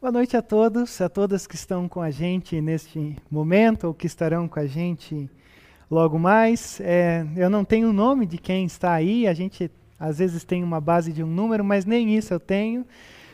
[0.00, 4.06] Boa noite a todos, a todas que estão com a gente neste momento ou que
[4.06, 5.28] estarão com a gente
[5.90, 6.80] logo mais.
[6.80, 10.62] É, eu não tenho o nome de quem está aí, a gente às vezes tem
[10.62, 12.86] uma base de um número, mas nem isso eu tenho.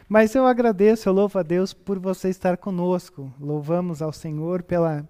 [0.09, 3.31] Mas eu agradeço, eu louvo a Deus por você estar conosco.
[3.39, 5.07] Louvamos ao Senhor pela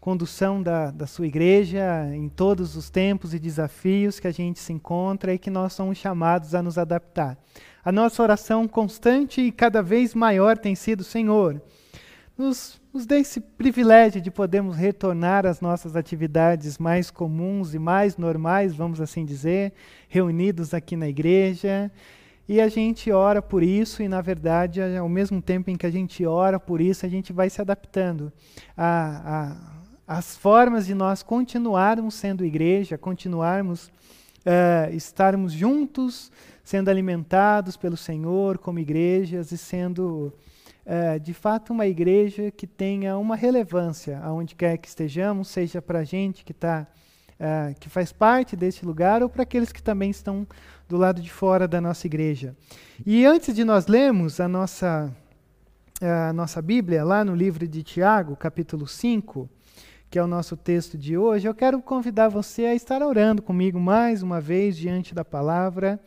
[0.00, 4.72] condução da, da sua igreja em todos os tempos e desafios que a gente se
[4.72, 7.38] encontra e que nós somos chamados a nos adaptar.
[7.84, 11.60] A nossa oração constante e cada vez maior tem sido, Senhor,
[12.38, 18.16] nos, nos dê esse privilégio de podermos retornar às nossas atividades mais comuns e mais
[18.16, 19.72] normais, vamos assim dizer,
[20.08, 21.90] reunidos aqui na igreja.
[22.48, 25.90] E a gente ora por isso, e na verdade, ao mesmo tempo em que a
[25.90, 28.32] gente ora por isso, a gente vai se adaptando
[30.06, 33.90] as formas de nós continuarmos sendo igreja, continuarmos
[34.46, 36.30] uh, estarmos juntos
[36.64, 40.32] sendo alimentados pelo Senhor como igrejas e sendo
[40.84, 46.00] é, de fato uma igreja que tenha uma relevância aonde quer que estejamos, seja para
[46.00, 46.86] a gente que está
[47.38, 50.46] é, que faz parte desse lugar ou para aqueles que também estão
[50.88, 52.54] do lado de fora da nossa igreja.
[53.04, 55.12] E antes de nós lermos a nossa
[56.00, 59.48] a nossa Bíblia lá no livro de Tiago, capítulo 5,
[60.12, 63.80] que é o nosso texto de hoje, eu quero convidar você a estar orando comigo
[63.80, 65.98] mais uma vez diante da palavra.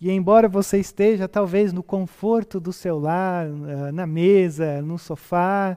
[0.00, 5.76] E embora você esteja talvez no conforto do seu lar, uh, na mesa, no sofá,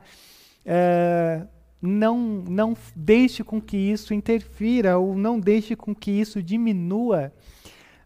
[0.66, 1.48] uh,
[1.82, 2.18] não,
[2.48, 7.34] não deixe com que isso interfira ou não deixe com que isso diminua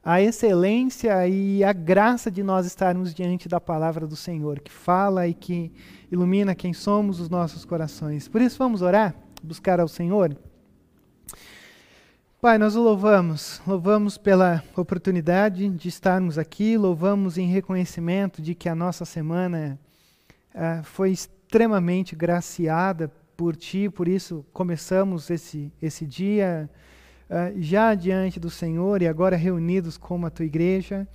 [0.04, 5.28] a excelência e a graça de nós estarmos diante da palavra do Senhor, que fala
[5.28, 5.72] e que
[6.12, 8.28] ilumina quem somos os nossos corações.
[8.28, 10.36] Por isso, vamos orar, buscar ao Senhor.
[12.42, 18.70] Pai, nós o louvamos, louvamos pela oportunidade de estarmos aqui, louvamos em reconhecimento de que
[18.70, 19.78] a nossa semana
[20.56, 26.70] uh, foi extremamente graciada por Ti, por isso começamos esse, esse dia
[27.30, 31.06] uh, já diante do Senhor e agora reunidos como a Tua igreja.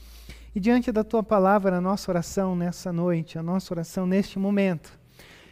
[0.55, 4.99] E diante da Tua palavra, a nossa oração nessa noite, a nossa oração neste momento,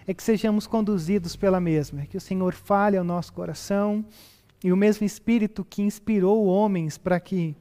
[0.07, 4.05] é que sejamos conduzidos pela mesma, é que o Senhor fale ao nosso coração
[4.63, 7.57] e o mesmo Espírito que inspirou homens para que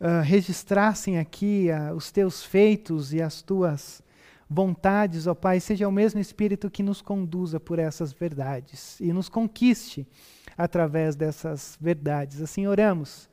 [0.00, 4.02] uh, registrassem aqui uh, os teus feitos e as tuas
[4.48, 9.28] vontades, ó Pai, seja o mesmo Espírito que nos conduza por essas verdades e nos
[9.28, 10.06] conquiste
[10.56, 12.40] através dessas verdades.
[12.40, 13.28] Assim oramos.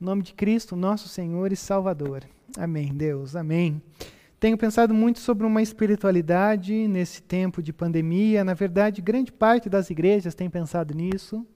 [0.00, 2.24] Em nome de Cristo, nosso Senhor e Salvador.
[2.56, 3.36] Amém, Deus.
[3.36, 3.82] Amém.
[4.38, 8.44] Tenho pensado muito sobre uma espiritualidade nesse tempo de pandemia.
[8.44, 11.46] Na verdade, grande parte das igrejas tem pensado nisso.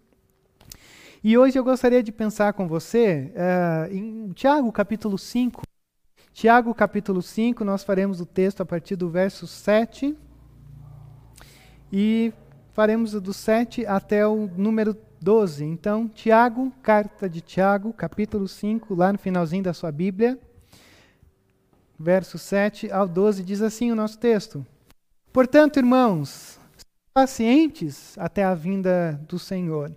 [1.22, 5.60] E hoje eu gostaria de pensar com você uh, em Tiago capítulo 5.
[6.32, 10.16] Tiago capítulo 5, nós faremos o texto a partir do verso 7.
[11.92, 12.32] E
[12.72, 15.64] faremos do 7 até o número 12.
[15.64, 20.38] Então, Tiago, carta de Tiago, capítulo 5, lá no finalzinho da sua Bíblia,
[22.00, 24.65] verso 7 ao 12, diz assim o nosso texto:
[25.31, 26.59] Portanto, irmãos,
[27.12, 29.94] pacientes até a vinda do Senhor.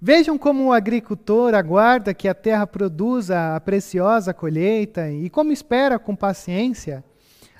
[0.00, 5.98] Vejam como o agricultor aguarda que a terra produza a preciosa colheita e como espera
[5.98, 7.04] com paciência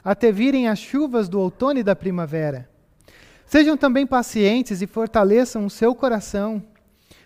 [0.02, 2.68] até virem as chuvas do outono e da primavera.
[3.46, 6.62] Sejam também pacientes e fortaleçam o seu coração,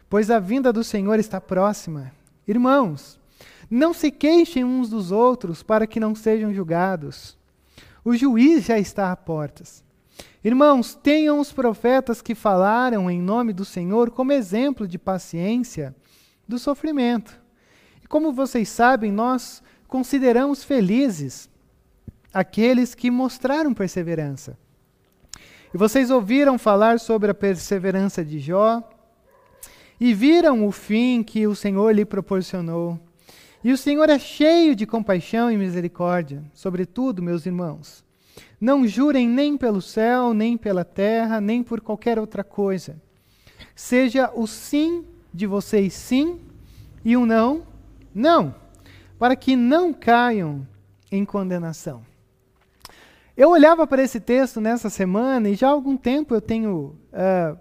[0.08, 2.12] pois a vinda do Senhor está próxima.
[2.46, 3.17] Irmãos,
[3.70, 7.36] não se queixem uns dos outros para que não sejam julgados.
[8.04, 9.84] O juiz já está à portas.
[10.42, 15.94] Irmãos, tenham os profetas que falaram em nome do Senhor como exemplo de paciência
[16.46, 17.38] do sofrimento.
[18.02, 21.50] E como vocês sabem, nós consideramos felizes
[22.32, 24.56] aqueles que mostraram perseverança.
[25.74, 28.82] E vocês ouviram falar sobre a perseverança de Jó
[30.00, 32.98] e viram o fim que o Senhor lhe proporcionou.
[33.62, 38.04] E o Senhor é cheio de compaixão e misericórdia, sobretudo, meus irmãos.
[38.60, 43.00] Não jurem nem pelo céu, nem pela terra, nem por qualquer outra coisa.
[43.74, 46.40] Seja o sim de vocês sim
[47.04, 47.64] e o não,
[48.14, 48.54] não,
[49.18, 50.66] para que não caiam
[51.10, 52.02] em condenação.
[53.36, 57.58] Eu olhava para esse texto nessa semana e já há algum tempo eu tenho uh,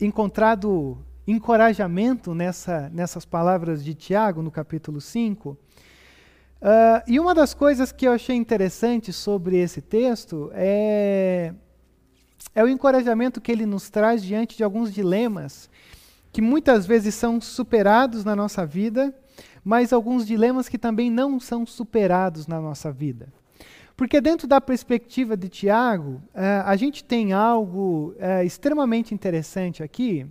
[0.00, 0.98] encontrado
[1.30, 5.50] encorajamento nessa, nessas palavras de Tiago, no capítulo 5.
[5.50, 5.56] Uh,
[7.06, 11.54] e uma das coisas que eu achei interessante sobre esse texto é,
[12.54, 15.70] é o encorajamento que ele nos traz diante de alguns dilemas
[16.32, 19.14] que muitas vezes são superados na nossa vida,
[19.64, 23.28] mas alguns dilemas que também não são superados na nossa vida.
[23.96, 30.26] Porque dentro da perspectiva de Tiago, uh, a gente tem algo uh, extremamente interessante aqui,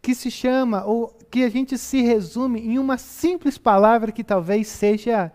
[0.00, 4.68] que se chama, ou que a gente se resume em uma simples palavra que talvez
[4.68, 5.32] seja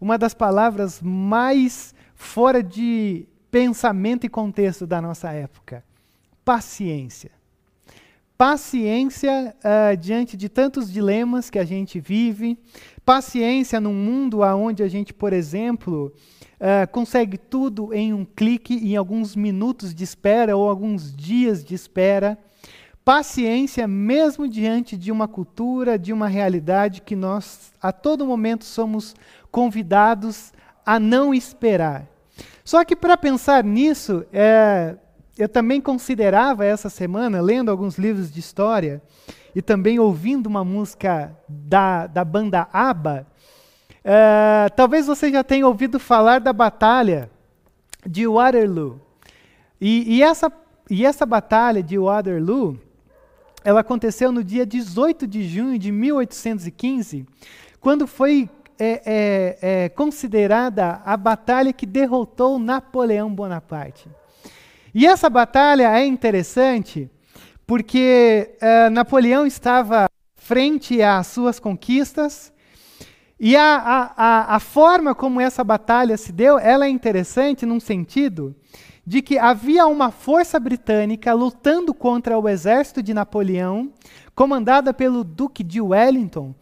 [0.00, 5.84] uma das palavras mais fora de pensamento e contexto da nossa época:
[6.44, 7.30] paciência.
[8.36, 12.56] Paciência uh, diante de tantos dilemas que a gente vive,
[13.04, 16.12] paciência num mundo onde a gente, por exemplo,
[16.60, 21.74] uh, consegue tudo em um clique, em alguns minutos de espera ou alguns dias de
[21.74, 22.38] espera.
[23.08, 29.16] Paciência mesmo diante de uma cultura, de uma realidade que nós a todo momento somos
[29.50, 30.52] convidados
[30.84, 32.06] a não esperar.
[32.62, 34.94] Só que para pensar nisso, é,
[35.38, 39.00] eu também considerava essa semana, lendo alguns livros de história
[39.54, 43.26] e também ouvindo uma música da, da banda ABBA,
[44.04, 47.30] é, talvez você já tenha ouvido falar da batalha
[48.06, 49.00] de Waterloo.
[49.80, 50.52] E, e, essa,
[50.90, 52.78] e essa batalha de Waterloo,
[53.64, 57.26] ela aconteceu no dia 18 de junho de 1815,
[57.80, 64.08] quando foi é, é, é, considerada a batalha que derrotou Napoleão Bonaparte.
[64.94, 67.10] E essa batalha é interessante
[67.66, 72.52] porque uh, Napoleão estava frente às suas conquistas
[73.38, 77.78] e a, a, a, a forma como essa batalha se deu, ela é interessante num
[77.78, 78.56] sentido
[79.08, 83.90] de que havia uma força britânica lutando contra o exército de Napoleão,
[84.34, 86.54] comandada pelo Duque de Wellington,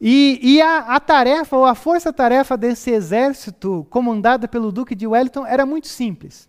[0.00, 5.44] e, e a, a, tarefa, ou a força-tarefa desse exército, comandada pelo Duque de Wellington,
[5.44, 6.48] era muito simples.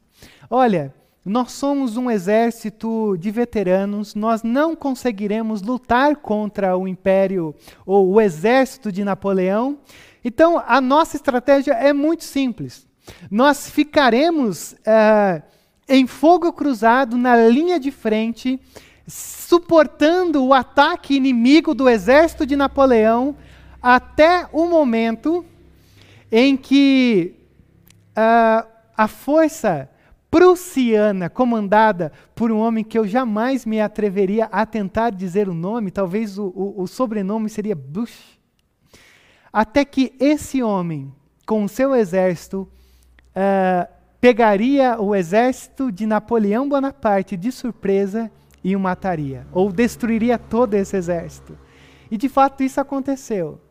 [0.49, 0.93] Olha,
[1.25, 7.53] nós somos um exército de veteranos, nós não conseguiremos lutar contra o império
[7.85, 9.77] ou o exército de Napoleão.
[10.23, 12.86] Então, a nossa estratégia é muito simples.
[13.29, 15.41] Nós ficaremos uh,
[15.87, 18.59] em fogo cruzado na linha de frente
[19.07, 23.35] suportando o ataque inimigo do exército de Napoleão
[23.81, 25.45] até o momento
[26.31, 27.35] em que
[28.11, 28.67] uh,
[28.97, 29.89] a força
[30.29, 35.89] prussiana, comandada por um homem que eu jamais me atreveria a tentar dizer o nome,
[35.89, 38.37] talvez o, o, o sobrenome seria Bush,
[39.53, 41.13] até que esse homem,
[41.45, 42.69] com o seu exército,
[43.37, 43.87] uh,
[44.19, 48.31] pegaria o exército de Napoleão Bonaparte de surpresa
[48.63, 51.57] e o mataria, ou destruiria todo esse exército.
[52.09, 53.61] E de fato isso aconteceu.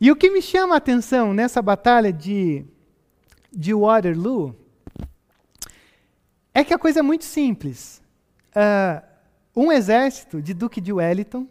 [0.00, 2.64] E o que me chama a atenção nessa batalha de,
[3.52, 4.54] de Waterloo
[6.54, 8.02] é que a coisa é muito simples.
[8.50, 9.04] Uh,
[9.54, 11.46] um exército de Duque de Wellington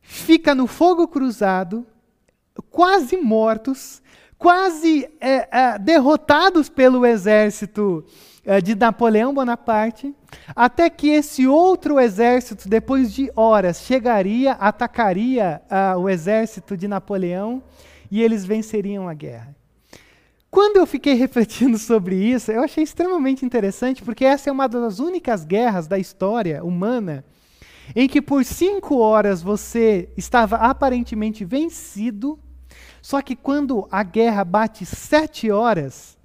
[0.00, 1.86] fica no fogo cruzado,
[2.70, 4.02] quase mortos,
[4.40, 8.02] quase é, é, derrotados pelo exército
[8.42, 10.14] é, de Napoleão Bonaparte,
[10.56, 17.62] até que esse outro exército, depois de horas, chegaria, atacaria uh, o exército de Napoleão
[18.10, 19.54] e eles venceriam a guerra.
[20.50, 25.00] Quando eu fiquei refletindo sobre isso, eu achei extremamente interessante, porque essa é uma das
[25.00, 27.26] únicas guerras da história humana
[27.94, 32.38] em que por cinco horas você estava aparentemente vencido,
[33.02, 36.18] só que quando a guerra bate sete horas,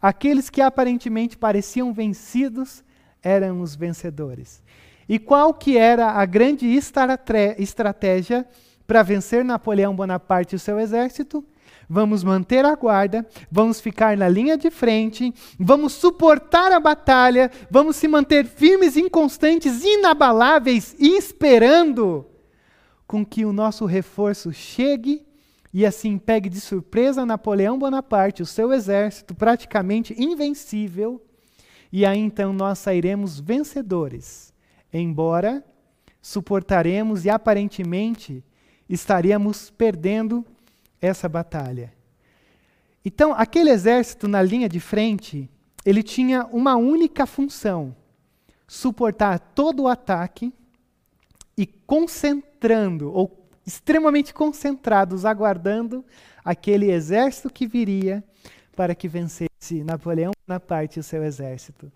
[0.00, 2.82] Aqueles que aparentemente pareciam vencidos
[3.22, 4.62] eram os vencedores.
[5.06, 8.46] E qual que era a grande estratégia
[8.86, 11.44] para vencer Napoleão Bonaparte e o seu exército?
[11.88, 17.96] Vamos manter a guarda, vamos ficar na linha de frente, vamos suportar a batalha, vamos
[17.96, 22.24] se manter firmes, inconstantes, inabaláveis, esperando
[23.08, 25.26] com que o nosso reforço chegue
[25.72, 31.22] e assim pegue de surpresa Napoleão Bonaparte, o seu exército praticamente invencível,
[31.92, 34.52] e aí então nós sairemos vencedores,
[34.92, 35.64] embora
[36.20, 38.44] suportaremos e aparentemente
[38.88, 40.44] estaríamos perdendo
[41.00, 41.92] essa batalha.
[43.04, 45.48] Então, aquele exército na linha de frente,
[45.86, 47.96] ele tinha uma única função:
[48.66, 50.52] suportar todo o ataque
[51.56, 53.28] e concentrando ou
[53.70, 56.04] extremamente concentrados, aguardando
[56.44, 58.22] aquele exército que viria
[58.74, 61.90] para que vencesse Napoleão na parte do seu exército.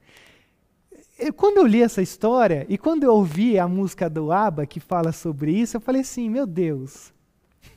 [1.19, 4.81] E quando eu li essa história e quando eu ouvi a música do ABBA que
[4.81, 7.13] fala sobre isso, eu falei assim: meu Deus,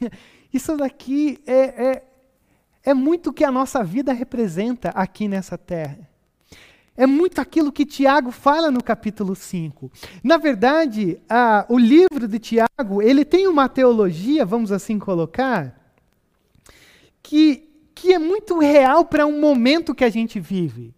[0.54, 2.04] isso daqui é, é,
[2.84, 6.10] é muito o que a nossa vida representa aqui nessa terra.
[6.98, 9.92] É muito aquilo que Tiago fala no capítulo 5.
[10.24, 15.80] Na verdade, a, o livro de Tiago, ele tem uma teologia, vamos assim colocar,
[17.22, 20.92] que, que é muito real para um momento que a gente vive.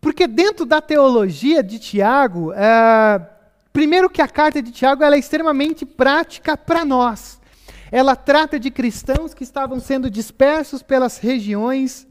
[0.00, 3.24] Porque dentro da teologia de Tiago, é,
[3.72, 7.40] primeiro que a carta de Tiago ela é extremamente prática para nós.
[7.92, 12.08] Ela trata de cristãos que estavam sendo dispersos pelas regiões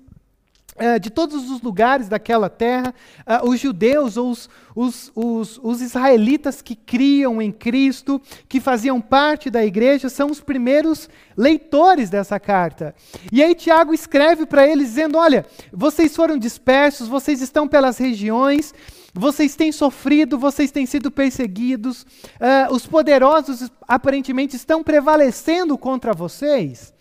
[0.75, 6.61] uh, de todos os lugares daquela terra, uh, os judeus os, os, os, os, israelitas
[6.61, 12.95] que criam em Cristo, que faziam parte da igreja, são os primeiros leitores dessa carta.
[13.31, 18.73] E aí Tiago escreve para eles dizendo: Olha, vocês foram dispersos, vocês estão pelas regiões.
[19.13, 26.93] Vocês têm sofrido, vocês têm sido perseguidos, uh, os poderosos aparentemente estão prevalecendo contra vocês.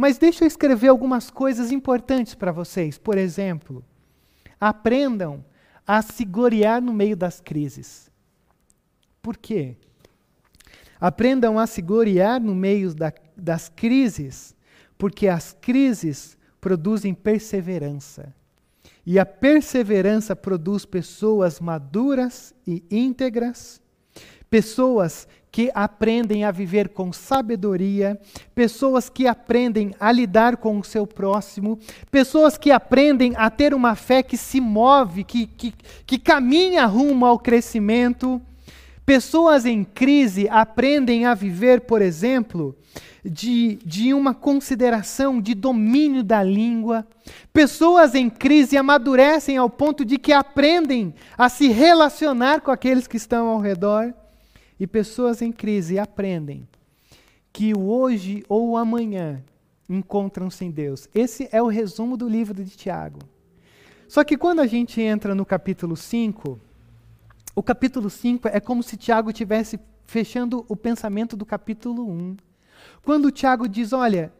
[0.00, 2.96] Mas deixa eu escrever algumas coisas importantes para vocês.
[2.96, 3.84] Por exemplo,
[4.58, 5.44] aprendam
[5.86, 8.10] a se gloriar no meio das crises.
[9.20, 9.76] Por quê?
[10.98, 14.56] Aprendam a se gloriar no meio da, das crises,
[14.96, 18.34] porque as crises produzem perseverança.
[19.04, 23.82] E a perseverança produz pessoas maduras e íntegras,
[24.48, 28.18] pessoas que aprendem a viver com sabedoria,
[28.54, 31.78] pessoas que aprendem a lidar com o seu próximo,
[32.10, 35.74] pessoas que aprendem a ter uma fé que se move, que, que,
[36.06, 38.40] que caminha rumo ao crescimento.
[39.04, 42.76] Pessoas em crise aprendem a viver, por exemplo,
[43.24, 47.04] de, de uma consideração de domínio da língua.
[47.52, 53.16] Pessoas em crise amadurecem ao ponto de que aprendem a se relacionar com aqueles que
[53.16, 54.14] estão ao redor.
[54.80, 56.66] E pessoas em crise aprendem
[57.52, 59.44] que o hoje ou o amanhã
[59.86, 61.06] encontram-se em Deus.
[61.14, 63.18] Esse é o resumo do livro de Tiago.
[64.08, 66.58] Só que quando a gente entra no capítulo 5,
[67.54, 72.36] o capítulo 5 é como se Tiago estivesse fechando o pensamento do capítulo 1.
[73.04, 74.32] Quando o Tiago diz: olha,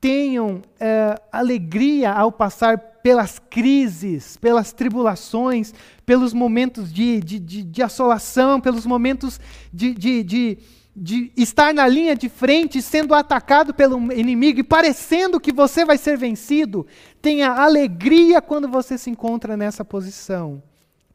[0.00, 5.72] tenham é, alegria ao passar pelas crises, pelas tribulações,
[6.04, 9.40] pelos momentos de, de, de, de assolação, pelos momentos
[9.72, 10.58] de, de, de,
[10.94, 15.96] de estar na linha de frente, sendo atacado pelo inimigo e parecendo que você vai
[15.96, 16.86] ser vencido.
[17.22, 20.62] Tenha alegria quando você se encontra nessa posição.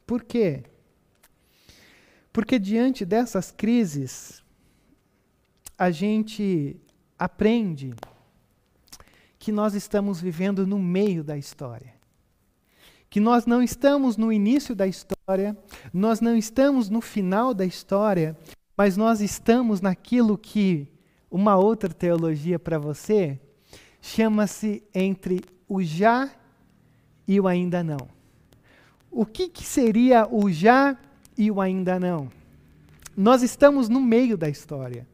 [0.04, 0.64] Por quê?
[2.32, 4.42] Porque diante dessas crises,
[5.78, 6.76] a gente
[7.16, 7.94] aprende
[9.44, 11.92] que nós estamos vivendo no meio da história.
[13.10, 15.54] Que nós não estamos no início da história,
[15.92, 18.34] nós não estamos no final da história,
[18.74, 20.88] mas nós estamos naquilo que
[21.30, 23.38] uma outra teologia para você
[24.00, 26.30] chama-se entre o já
[27.28, 28.08] e o ainda não.
[29.10, 30.96] O que, que seria o já
[31.36, 32.30] e o ainda não?
[33.14, 35.06] Nós estamos no meio da história.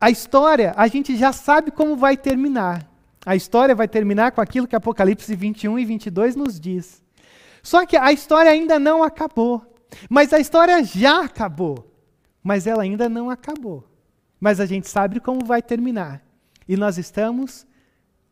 [0.00, 2.87] A história, a gente já sabe como vai terminar.
[3.28, 7.02] A história vai terminar com aquilo que Apocalipse 21 e 22 nos diz.
[7.62, 9.76] Só que a história ainda não acabou.
[10.08, 11.92] Mas a história já acabou.
[12.42, 13.86] Mas ela ainda não acabou.
[14.40, 16.24] Mas a gente sabe como vai terminar.
[16.66, 17.66] E nós estamos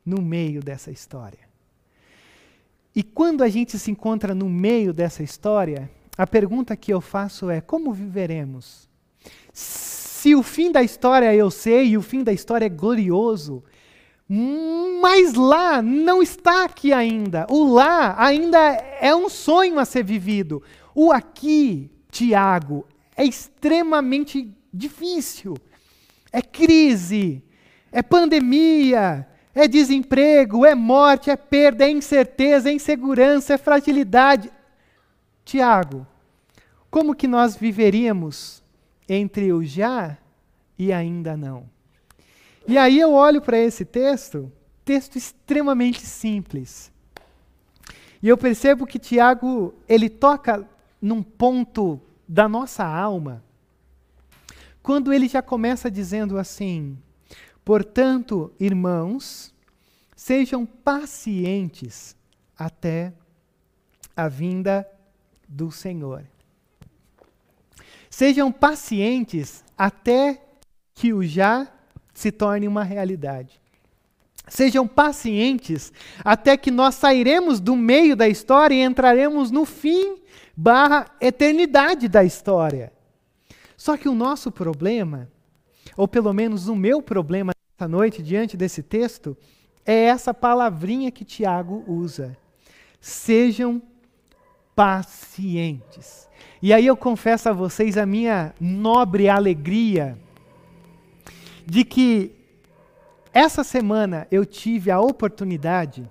[0.02, 1.46] no meio dessa história.
[2.94, 7.50] E quando a gente se encontra no meio dessa história, a pergunta que eu faço
[7.50, 8.88] é: como viveremos?
[9.52, 13.62] Se o fim da história eu sei e o fim da história é glorioso,
[14.28, 17.46] mas lá não está aqui ainda.
[17.48, 18.58] O lá ainda
[19.00, 20.62] é um sonho a ser vivido.
[20.94, 25.56] O aqui, Tiago, é extremamente difícil.
[26.32, 27.42] É crise,
[27.92, 34.50] é pandemia, é desemprego, é morte, é perda, é incerteza, é insegurança, é fragilidade.
[35.44, 36.06] Tiago,
[36.90, 38.62] como que nós viveríamos
[39.08, 40.18] entre o já
[40.78, 41.75] e ainda não.
[42.68, 44.50] E aí eu olho para esse texto,
[44.84, 46.92] texto extremamente simples.
[48.22, 50.68] E eu percebo que Tiago, ele toca
[51.00, 53.44] num ponto da nossa alma,
[54.82, 56.98] quando ele já começa dizendo assim:
[57.64, 59.54] Portanto, irmãos,
[60.16, 62.16] sejam pacientes
[62.58, 63.12] até
[64.16, 64.88] a vinda
[65.48, 66.24] do Senhor.
[68.10, 70.42] Sejam pacientes até
[70.94, 71.70] que o já
[72.16, 73.60] se torne uma realidade.
[74.48, 75.92] Sejam pacientes
[76.24, 80.16] até que nós sairemos do meio da história e entraremos no fim
[80.56, 82.90] barra eternidade da história.
[83.76, 85.28] Só que o nosso problema,
[85.94, 89.36] ou pelo menos o meu problema esta noite diante desse texto,
[89.84, 92.34] é essa palavrinha que Tiago usa.
[92.98, 93.82] Sejam
[94.74, 96.26] pacientes.
[96.62, 100.16] E aí eu confesso a vocês a minha nobre alegria
[101.66, 102.32] de que
[103.32, 106.08] essa semana eu tive a oportunidade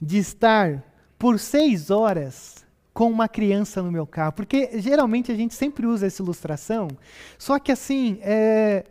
[0.00, 0.82] de estar
[1.18, 6.06] por seis horas com uma criança no meu carro, porque geralmente a gente sempre usa
[6.06, 6.88] essa ilustração,
[7.38, 8.84] só que assim, é,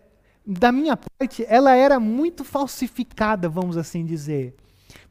[0.46, 4.56] da minha parte, ela era muito falsificada, vamos assim dizer.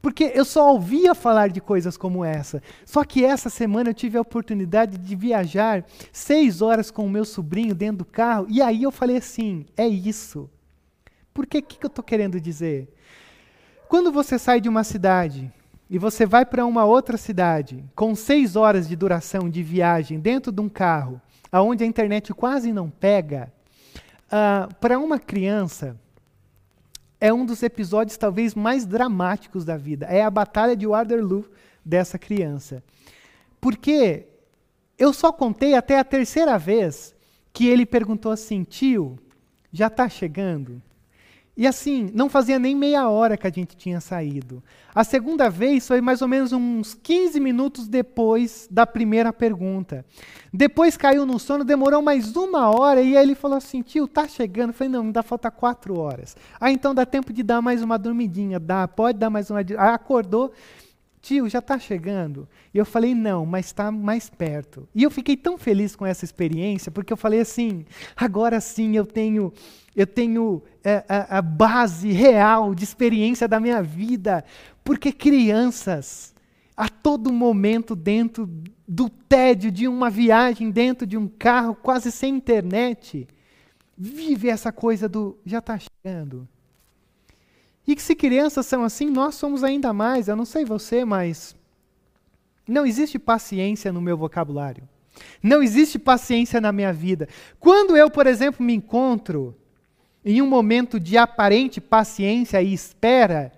[0.01, 2.61] Porque eu só ouvia falar de coisas como essa.
[2.85, 7.23] Só que essa semana eu tive a oportunidade de viajar seis horas com o meu
[7.23, 10.49] sobrinho dentro do carro, e aí eu falei assim: é isso.
[11.33, 12.87] Por que, que eu estou querendo dizer?
[13.87, 15.51] Quando você sai de uma cidade
[15.89, 20.51] e você vai para uma outra cidade, com seis horas de duração de viagem dentro
[20.51, 21.21] de um carro,
[21.51, 23.51] aonde a internet quase não pega,
[24.27, 25.99] uh, para uma criança,
[27.19, 30.05] é um dos episódios talvez mais dramáticos da vida.
[30.07, 31.45] É a batalha de Waterloo
[31.83, 32.83] dessa criança.
[33.59, 34.25] Porque
[34.97, 37.13] eu só contei até a terceira vez
[37.53, 39.19] que ele perguntou assim: tio,
[39.71, 40.81] já está chegando?
[41.55, 44.63] E assim, não fazia nem meia hora que a gente tinha saído.
[44.95, 50.05] A segunda vez foi mais ou menos uns 15 minutos depois da primeira pergunta.
[50.53, 54.27] Depois caiu no sono, demorou mais uma hora e aí ele falou assim: tio, tá
[54.27, 54.69] chegando?
[54.69, 56.35] Eu falei: não, ainda falta quatro horas.
[56.59, 58.59] Ah, então dá tempo de dar mais uma dormidinha.
[58.59, 59.59] Dá, pode dar mais uma.
[59.59, 60.51] Aí acordou
[61.21, 62.47] tio, já está chegando?
[62.73, 64.87] E eu falei, não, mas está mais perto.
[64.93, 67.85] E eu fiquei tão feliz com essa experiência, porque eu falei assim,
[68.15, 69.53] agora sim eu tenho,
[69.95, 74.43] eu tenho é, a, a base real de experiência da minha vida,
[74.83, 76.33] porque crianças,
[76.75, 78.49] a todo momento dentro
[78.87, 83.27] do tédio de uma viagem, dentro de um carro, quase sem internet,
[83.95, 86.47] vive essa coisa do já está chegando.
[87.87, 90.27] E que se crianças são assim, nós somos ainda mais.
[90.27, 91.55] Eu não sei você, mas
[92.67, 94.87] não existe paciência no meu vocabulário.
[95.41, 97.27] Não existe paciência na minha vida.
[97.59, 99.55] Quando eu, por exemplo, me encontro
[100.23, 103.51] em um momento de aparente paciência e espera,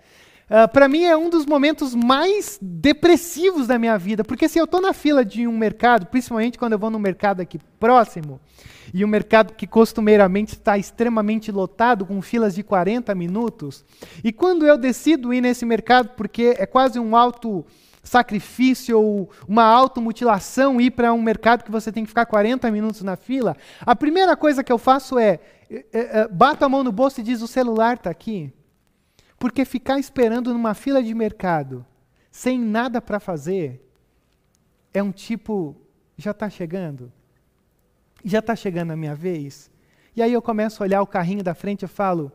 [0.56, 4.66] ah, para mim é um dos momentos mais depressivos da minha vida, porque se eu
[4.66, 8.40] estou na fila de um mercado, principalmente quando eu vou num mercado aqui próximo,
[8.94, 13.84] e um mercado que costumeiramente está extremamente lotado, com filas de 40 minutos,
[14.24, 17.66] e quando eu decido ir nesse mercado, porque é quase um alto
[18.04, 23.02] sacrifício ou uma automutilação ir para um mercado que você tem que ficar 40 minutos
[23.02, 25.40] na fila, a primeira coisa que eu faço é,
[25.72, 28.54] é, é bato a mão no bolso e diz o celular está aqui.
[29.44, 31.86] Porque ficar esperando numa fila de mercado
[32.32, 33.86] sem nada para fazer
[34.94, 35.76] é um tipo,
[36.16, 37.12] já está chegando?
[38.24, 39.70] Já está chegando a minha vez?
[40.16, 42.32] E aí eu começo a olhar o carrinho da frente e falo,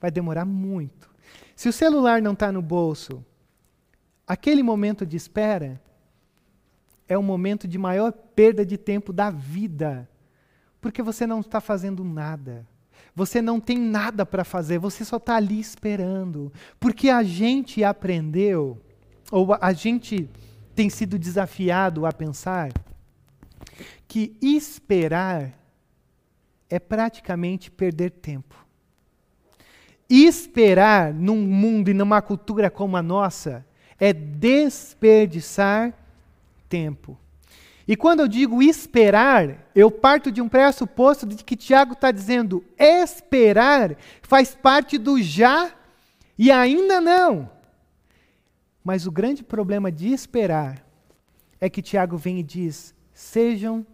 [0.00, 1.10] vai demorar muito.
[1.56, 3.26] Se o celular não está no bolso,
[4.24, 5.82] aquele momento de espera
[7.08, 10.08] é o momento de maior perda de tempo da vida,
[10.80, 12.64] porque você não está fazendo nada.
[13.14, 16.52] Você não tem nada para fazer, você só está ali esperando.
[16.80, 18.80] Porque a gente aprendeu,
[19.30, 20.28] ou a gente
[20.74, 22.72] tem sido desafiado a pensar,
[24.08, 25.52] que esperar
[26.68, 28.54] é praticamente perder tempo.
[30.10, 33.64] Esperar num mundo e numa cultura como a nossa
[33.98, 35.94] é desperdiçar
[36.68, 37.16] tempo.
[37.86, 42.64] E quando eu digo esperar, eu parto de um pressuposto de que Tiago está dizendo
[42.78, 45.72] esperar faz parte do já
[46.38, 47.50] e ainda não.
[48.82, 50.84] Mas o grande problema de esperar
[51.60, 53.86] é que Tiago vem e diz: sejam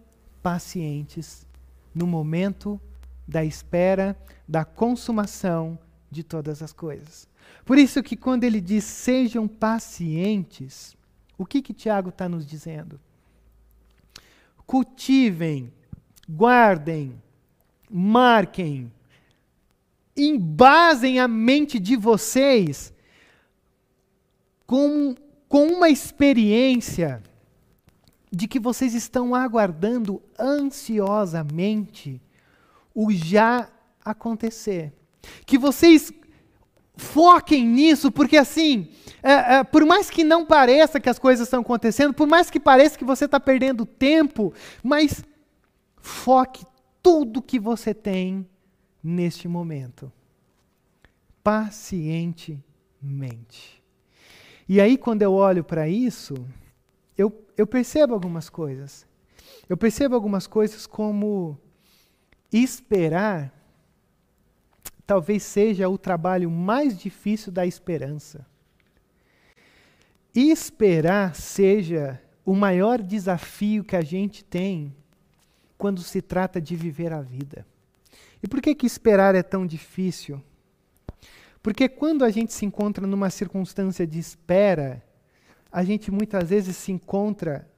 [0.42, 1.46] pacientes
[1.94, 2.80] no momento
[3.26, 4.16] da espera,
[4.48, 5.78] da consumação
[6.10, 7.28] de todas as coisas.
[7.64, 10.96] Por isso que quando ele diz sejam pacientes,
[11.36, 13.00] o que que Tiago está nos dizendo?
[14.70, 15.72] Cultivem,
[16.28, 17.20] guardem,
[17.90, 18.92] marquem,
[20.16, 22.94] embasem a mente de vocês
[24.68, 25.16] com,
[25.48, 27.20] com uma experiência
[28.30, 32.22] de que vocês estão aguardando ansiosamente
[32.94, 33.68] o já
[34.04, 34.92] acontecer.
[35.44, 36.12] Que vocês
[37.00, 38.88] foquem nisso, porque assim,
[39.22, 42.60] é, é, por mais que não pareça que as coisas estão acontecendo, por mais que
[42.60, 45.24] pareça que você está perdendo tempo, mas
[45.96, 46.64] foque
[47.02, 48.46] tudo que você tem
[49.02, 50.12] neste momento.
[51.42, 52.62] Pacientemente.
[54.68, 56.34] E aí, quando eu olho para isso,
[57.16, 59.06] eu, eu percebo algumas coisas.
[59.68, 61.58] Eu percebo algumas coisas como
[62.52, 63.52] esperar
[65.10, 68.46] talvez seja o trabalho mais difícil da esperança.
[70.32, 74.94] Esperar seja o maior desafio que a gente tem
[75.76, 77.66] quando se trata de viver a vida.
[78.40, 80.40] E por que que esperar é tão difícil?
[81.60, 85.02] Porque quando a gente se encontra numa circunstância de espera,
[85.72, 87.68] a gente muitas vezes se encontra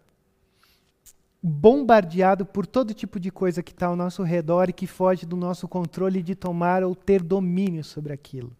[1.42, 5.36] bombardeado por todo tipo de coisa que está ao nosso redor e que foge do
[5.36, 8.52] nosso controle de tomar ou ter domínio sobre aquilo.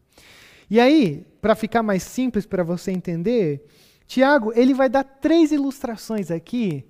[0.68, 3.64] E aí, para ficar mais simples para você entender,
[4.07, 6.85] Tiago ele vai dar três ilustrações aqui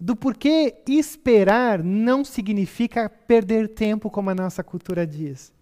[0.00, 5.52] do porquê esperar não significa perder tempo, como a nossa cultura diz.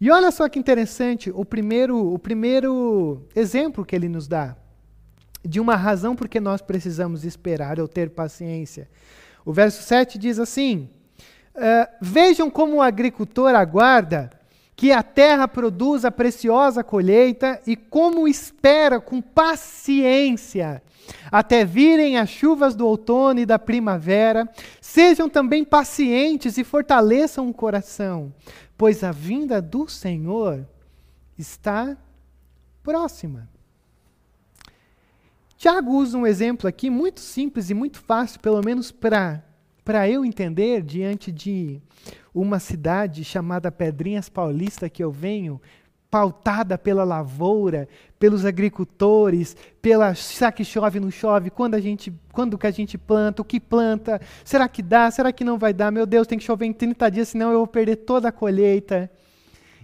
[0.00, 4.56] E olha só que interessante, o primeiro, o primeiro exemplo que ele nos dá
[5.44, 8.88] de uma razão por que nós precisamos esperar ou ter paciência.
[9.44, 10.88] O verso 7 diz assim:
[11.54, 14.30] uh, Vejam como o agricultor aguarda
[14.76, 20.82] que a terra produza preciosa colheita e como espera com paciência
[21.30, 24.48] até virem as chuvas do outono e da primavera.
[24.80, 28.32] Sejam também pacientes e fortaleçam o coração,
[28.76, 30.66] pois a vinda do Senhor
[31.38, 31.96] está
[32.82, 33.48] próxima.
[35.60, 40.82] Tiago usa um exemplo aqui muito simples e muito fácil, pelo menos para eu entender,
[40.82, 41.82] diante de
[42.34, 45.60] uma cidade chamada Pedrinhas Paulista que eu venho,
[46.10, 47.86] pautada pela lavoura,
[48.18, 52.96] pelos agricultores, pela será que chove não chove, quando a gente, quando que a gente
[52.96, 55.90] planta, o que planta, será que dá, será que não vai dar?
[55.90, 59.10] Meu Deus, tem que chover em 30 dias, senão eu vou perder toda a colheita.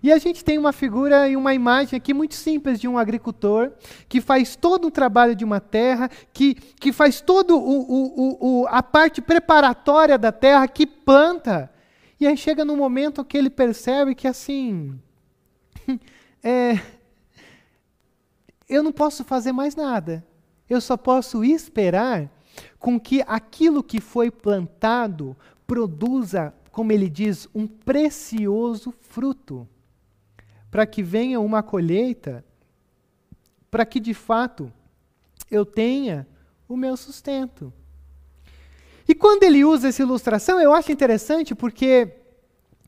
[0.03, 3.73] E a gente tem uma figura e uma imagem aqui muito simples de um agricultor
[4.09, 7.55] que faz todo o trabalho de uma terra, que, que faz toda
[8.69, 11.71] a parte preparatória da terra, que planta.
[12.21, 14.99] E aí chega no momento que ele percebe que assim.
[16.43, 16.79] é,
[18.69, 20.25] eu não posso fazer mais nada.
[20.69, 22.29] Eu só posso esperar
[22.79, 29.67] com que aquilo que foi plantado produza, como ele diz, um precioso fruto
[30.77, 32.45] para que venha uma colheita,
[33.71, 34.71] para que de fato
[35.51, 36.29] eu tenha
[36.69, 37.73] o meu sustento.
[39.09, 42.13] E quando ele usa essa ilustração, eu acho interessante porque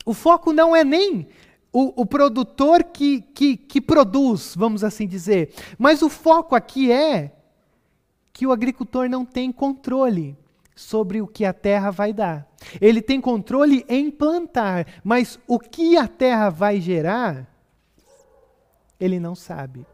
[0.04, 1.28] o foco não é nem
[1.72, 7.32] o, o produtor que, que, que produz, vamos assim dizer, mas o foco aqui é
[8.34, 10.36] que o agricultor não tem controle
[10.76, 12.46] sobre o que a terra vai dar.
[12.82, 17.48] Ele tem controle em plantar, mas o que a terra vai gerar,
[18.98, 19.86] ele não sabe.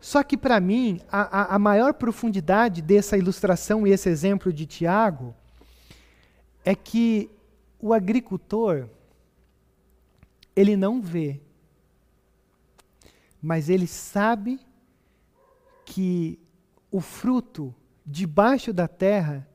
[0.00, 4.66] Só que para mim, a, a, a, maior profundidade dessa ilustração e esse exemplo de
[4.66, 5.34] Tiago
[6.64, 7.30] é que
[7.80, 8.88] o agricultor,
[10.54, 11.40] ele não vê,
[13.42, 14.60] mas ele sabe
[15.84, 16.38] que
[16.90, 19.48] o fruto debaixo da terra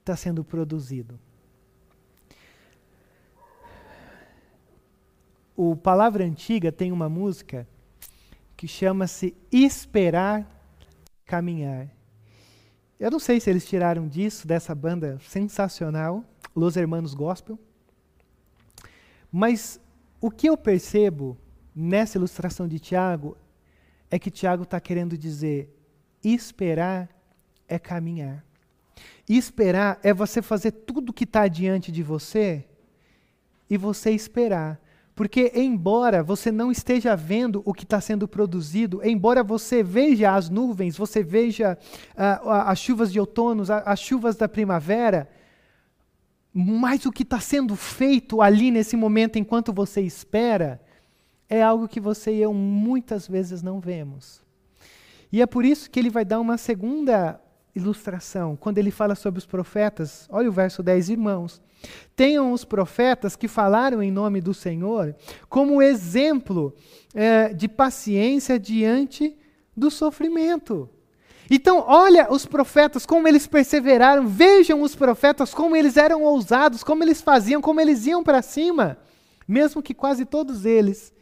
[0.00, 1.18] está sendo produzido.
[5.56, 7.66] O Palavra Antiga tem uma música
[8.56, 10.46] que chama-se Esperar
[11.24, 11.88] Caminhar.
[12.98, 17.58] Eu não sei se eles tiraram disso, dessa banda sensacional, Los Hermanos Gospel,
[19.30, 19.78] mas
[20.20, 21.36] o que eu percebo
[21.74, 23.36] nessa ilustração de Tiago
[24.10, 25.68] é que Tiago está querendo dizer:
[26.24, 27.08] esperar
[27.68, 28.44] é caminhar.
[29.28, 32.64] Esperar é você fazer tudo que está diante de você
[33.68, 34.80] e você esperar.
[35.16, 40.50] Porque, embora você não esteja vendo o que está sendo produzido, embora você veja as
[40.50, 41.78] nuvens, você veja
[42.14, 45.26] uh, as chuvas de outono, as chuvas da primavera,
[46.52, 50.78] mas o que está sendo feito ali nesse momento, enquanto você espera,
[51.48, 54.44] é algo que você e eu muitas vezes não vemos.
[55.32, 57.40] E é por isso que ele vai dar uma segunda
[57.76, 60.26] ilustração, quando ele fala sobre os profetas.
[60.30, 61.60] Olha o verso 10, irmãos.
[62.16, 65.14] Tenham os profetas que falaram em nome do Senhor
[65.48, 66.74] como exemplo
[67.14, 69.36] é, de paciência diante
[69.76, 70.88] do sofrimento.
[71.50, 77.04] Então, olha os profetas, como eles perseveraram, vejam os profetas, como eles eram ousados, como
[77.04, 78.98] eles faziam, como eles iam para cima,
[79.46, 81.14] mesmo que quase todos eles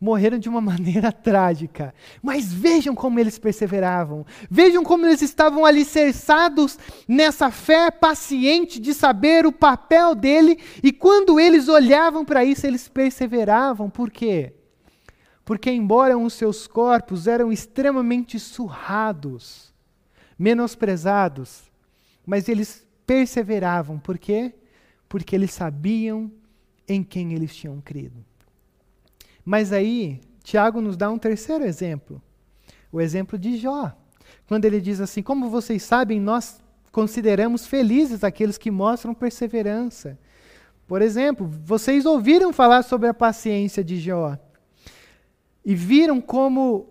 [0.00, 1.94] morreram de uma maneira trágica.
[2.22, 4.24] Mas vejam como eles perseveravam.
[4.50, 10.58] Vejam como eles estavam alicerçados nessa fé paciente de saber o papel dele.
[10.82, 13.90] E quando eles olhavam para isso, eles perseveravam.
[13.90, 14.54] Por quê?
[15.44, 19.72] Porque, embora os seus corpos eram extremamente surrados,
[20.38, 21.62] menosprezados,
[22.26, 23.98] mas eles perseveravam.
[23.98, 24.52] Por quê?
[25.08, 26.30] Porque eles sabiam
[26.86, 28.27] em quem eles tinham crido.
[29.48, 32.20] Mas aí, Tiago nos dá um terceiro exemplo,
[32.92, 33.96] o exemplo de Jó.
[34.46, 36.60] Quando ele diz assim: Como vocês sabem, nós
[36.92, 39.14] consideramos felizes aqueles que mostram
[45.64, 46.86] e viram como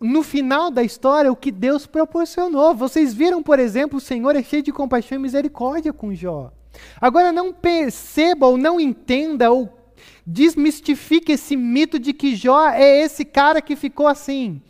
[0.00, 2.74] no final da história o que Deus proporcionou.
[2.74, 6.50] Vocês viram, por exemplo, o Senhor é cheio de compaixão e misericórdia com Jó.
[6.98, 9.77] Agora não perceba ou não entenda ou
[10.26, 14.60] desmistifique esse mito de que Jó é esse cara que ficou assim,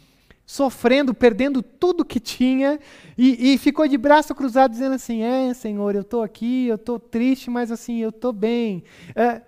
[0.47, 2.81] sofrendo, perdendo tudo que tinha
[3.17, 6.99] e, e ficou de braço cruzado dizendo assim: É, Senhor, eu estou aqui, eu estou
[6.99, 8.83] triste, mas assim, eu estou bem.
[9.15, 9.43] É,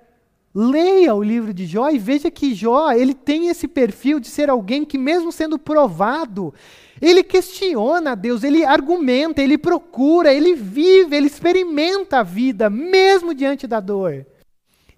[0.54, 4.50] leia o livro de Jó e veja que Jó ele tem esse perfil de ser
[4.50, 6.52] alguém que, mesmo sendo provado,
[7.00, 13.32] ele questiona a Deus, ele argumenta, ele procura, ele vive, ele experimenta a vida, mesmo
[13.32, 14.26] diante da dor.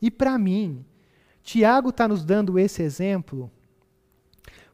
[0.03, 0.85] E para mim,
[1.45, 3.49] Tiago está nos dando esse exemplo,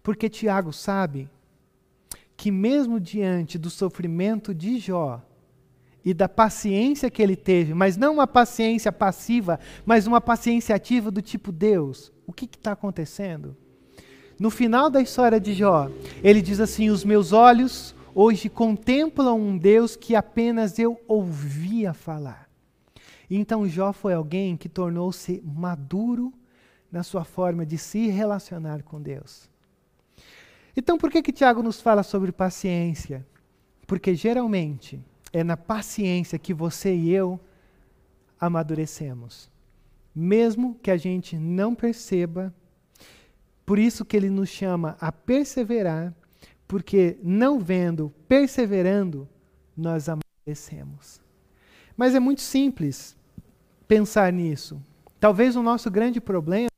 [0.03, 1.29] porque Tiago sabe
[2.35, 5.23] que, mesmo diante do sofrimento de Jó
[6.03, 11.11] e da paciência que ele teve, mas não uma paciência passiva, mas uma paciência ativa
[11.11, 13.55] do tipo: Deus, o que está acontecendo?
[14.41, 15.91] No final da história de Jó,
[16.23, 22.48] ele diz assim: Os meus olhos hoje contemplam um Deus que apenas eu ouvia falar.
[23.37, 26.33] Então Jó foi alguém que tornou-se maduro
[26.91, 29.51] na sua forma de se relacionar com Deus.
[30.77, 33.27] Então, por que que Tiago nos fala sobre paciência?
[33.87, 37.39] Porque geralmente é na paciência que você e eu
[38.41, 39.51] amadurecemos.
[40.15, 42.55] Mesmo que a gente não perceba,
[43.67, 46.15] por isso que ele nos chama a perseverar,
[46.67, 49.29] porque não vendo, perseverando,
[49.77, 51.21] nós amadurecemos.
[51.97, 53.18] Mas é muito simples
[53.89, 54.81] pensar nisso.
[55.19, 56.69] Talvez o nosso grande problema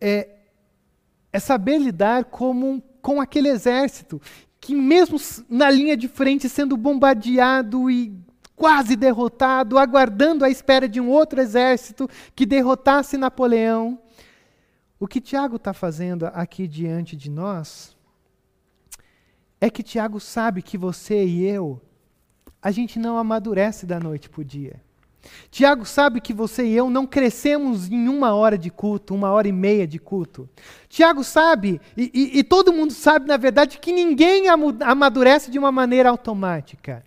[0.00, 0.28] é,
[1.32, 4.20] é saber lidar como, com aquele exército
[4.60, 5.16] que, mesmo
[5.48, 8.12] na linha de frente, sendo bombardeado e
[8.54, 13.98] quase derrotado, aguardando a espera de um outro exército que derrotasse Napoleão.
[14.98, 17.96] O que Tiago está fazendo aqui diante de nós
[19.58, 21.80] é que Tiago sabe que você e eu,
[22.60, 24.82] a gente não amadurece da noite para o dia.
[25.50, 29.48] Tiago sabe que você e eu não crescemos em uma hora de culto, uma hora
[29.48, 30.48] e meia de culto.
[30.88, 35.70] Tiago sabe, e, e, e todo mundo sabe, na verdade, que ninguém amadurece de uma
[35.70, 37.04] maneira automática.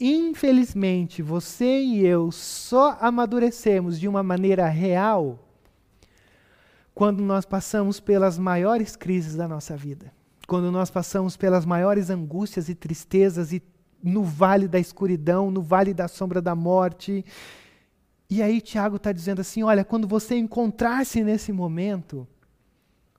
[0.00, 5.38] Infelizmente, você e eu só amadurecemos de uma maneira real
[6.94, 10.12] quando nós passamos pelas maiores crises da nossa vida.
[10.46, 13.62] Quando nós passamos pelas maiores angústias e tristezas e
[14.04, 17.24] no vale da escuridão, no vale da sombra da morte.
[18.28, 22.28] E aí Tiago está dizendo assim: olha, quando você encontrar-se nesse momento,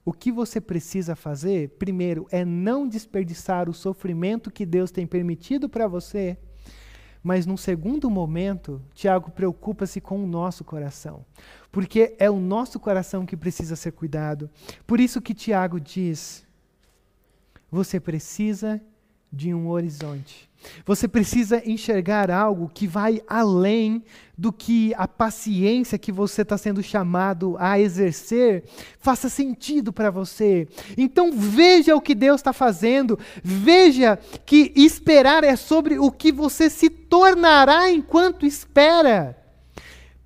[0.04, 5.68] o que você precisa fazer, primeiro, é não desperdiçar o sofrimento que Deus tem permitido
[5.68, 6.38] para você,
[7.20, 11.26] mas num segundo momento, Tiago preocupa-se com o nosso coração,
[11.72, 14.48] porque é o nosso coração que precisa ser cuidado.
[14.86, 16.46] Por isso que Tiago diz:
[17.68, 18.80] você precisa
[19.32, 20.48] de um horizonte.
[20.84, 24.02] Você precisa enxergar algo que vai além
[24.36, 28.64] do que a paciência que você está sendo chamado a exercer
[28.98, 30.68] faça sentido para você.
[30.96, 36.68] Então veja o que Deus está fazendo, veja que esperar é sobre o que você
[36.68, 39.45] se tornará enquanto espera.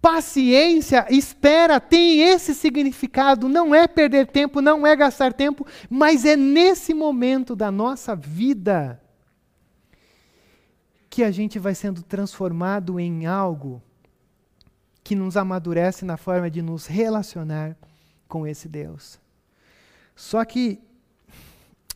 [0.00, 3.48] Paciência, espera, tem esse significado.
[3.48, 9.00] Não é perder tempo, não é gastar tempo, mas é nesse momento da nossa vida
[11.10, 13.82] que a gente vai sendo transformado em algo
[15.02, 17.76] que nos amadurece na forma de nos relacionar
[18.28, 19.18] com esse Deus.
[20.14, 20.80] Só que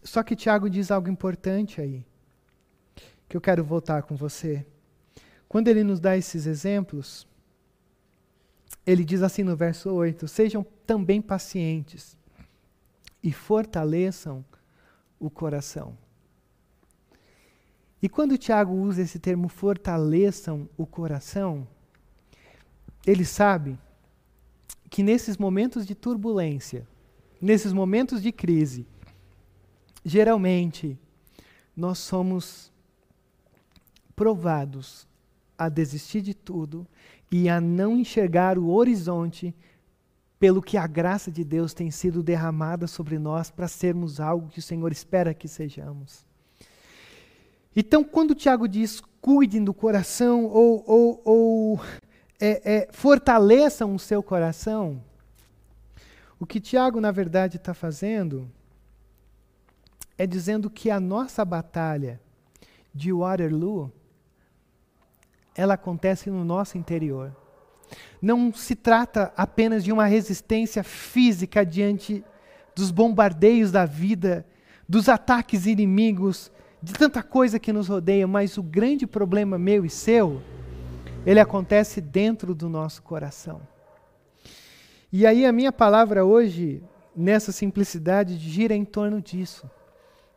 [0.03, 2.05] só que Tiago diz algo importante aí,
[3.27, 4.67] que eu quero voltar com você.
[5.49, 7.27] Quando ele nos dá esses exemplos,
[8.87, 12.17] ele diz assim no verso 8: Sejam também pacientes
[13.23, 14.45] e fortaleçam
[15.19, 15.97] o coração.
[18.03, 21.67] E quando Tiago usa esse termo fortaleçam o coração,
[23.07, 23.79] ele sabe
[24.91, 26.87] que nesses momentos de turbulência,
[27.41, 28.87] nesses momentos de crise,
[30.05, 30.99] geralmente
[31.75, 32.71] nós somos
[34.15, 35.09] provados
[35.59, 36.87] a desistir de tudo
[37.31, 39.55] e a não enxergar o horizonte
[40.39, 44.59] pelo que a graça de Deus tem sido derramada sobre nós para sermos algo que
[44.59, 46.27] o Senhor espera que sejamos.
[47.75, 51.81] Então, quando Tiago diz cuidem do coração ou, ou, ou
[52.39, 55.03] é, é, fortaleçam o seu coração,
[56.39, 58.51] o que Tiago, na verdade, está fazendo
[60.17, 62.21] é dizendo que a nossa batalha
[62.95, 63.91] de Waterloo
[65.55, 67.35] ela acontece no nosso interior.
[68.21, 72.25] não se trata apenas de uma resistência física diante
[72.75, 74.47] dos bombardeios da vida,
[74.89, 76.51] dos ataques inimigos,
[76.83, 80.43] de tanta coisa que nos rodeia, mas o grande problema meu e seu,
[81.25, 83.61] ele acontece dentro do nosso coração.
[85.13, 86.83] E aí a minha palavra hoje,
[87.15, 89.71] nessa simplicidade, gira em torno disso.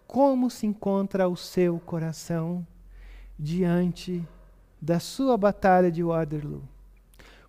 [0.06, 2.66] Como se encontra o seu coração
[3.38, 4.26] diante
[4.82, 6.64] da sua batalha de Waterloo?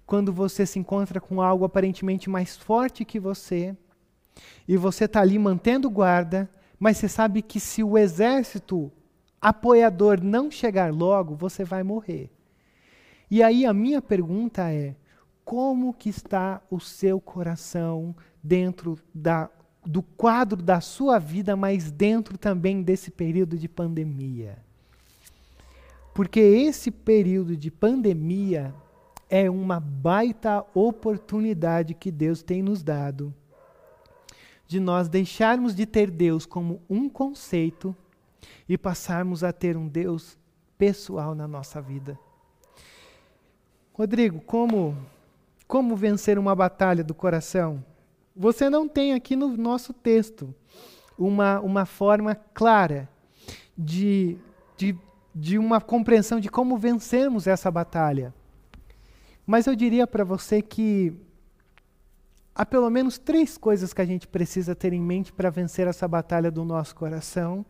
[0.06, 3.76] Quando você se encontra com algo aparentemente mais forte que você,
[4.66, 8.90] e você está ali mantendo guarda, mas você sabe que se o exército
[9.40, 12.30] apoiador não chegar logo, você vai morrer.
[13.30, 14.94] E aí a minha pergunta é:
[15.44, 19.50] como que está o seu coração dentro da,
[19.84, 24.58] do quadro da sua vida, mas dentro também desse período de pandemia?
[26.18, 28.74] Porque esse período de pandemia
[29.30, 33.32] é uma baita oportunidade que Deus tem nos dado
[34.66, 37.94] de nós deixarmos de ter Deus como um conceito
[38.68, 40.36] e passarmos a ter um Deus
[40.76, 42.18] pessoal na nossa vida.
[43.92, 44.96] Rodrigo, como
[45.68, 47.84] como vencer uma batalha do coração?
[48.34, 50.52] Você não tem aqui no nosso texto
[51.16, 53.08] uma, uma forma clara
[53.78, 54.36] de,
[54.76, 54.98] de,
[55.34, 58.34] de uma compreensão de como vencermos essa batalha.
[59.46, 61.14] Mas eu diria para você que
[62.54, 66.08] há pelo menos três coisas que a gente precisa ter em mente para vencer essa
[66.08, 67.64] batalha do nosso coração,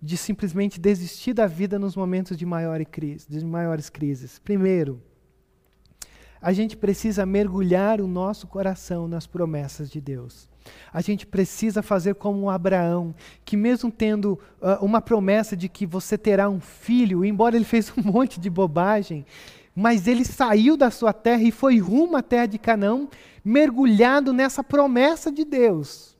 [0.00, 4.38] de simplesmente desistir da vida nos momentos de, maior crise, de maiores crises.
[4.38, 5.02] Primeiro,
[6.40, 10.48] a gente precisa mergulhar o nosso coração nas promessas de Deus.
[10.92, 16.16] A gente precisa fazer como Abraão, que mesmo tendo uh, uma promessa de que você
[16.16, 19.24] terá um filho, embora ele fez um monte de bobagem,
[19.74, 23.06] mas ele saiu da sua terra e foi rumo à terra de Canaã,
[23.44, 26.16] mergulhado nessa promessa de Deus.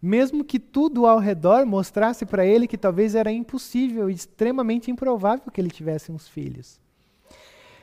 [0.00, 5.50] Mesmo que tudo ao redor mostrasse para ele que talvez era impossível e extremamente improvável
[5.52, 6.81] que ele tivesse uns filhos.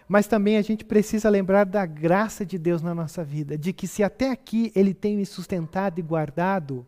[0.09, 3.87] Mas também a gente precisa lembrar da graça de Deus na nossa vida, de que
[3.87, 6.83] se até aqui ele tem me sustentado e guardado,